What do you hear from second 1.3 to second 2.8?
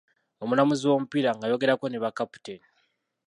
ng’ayogerako ne ba kapiteeni.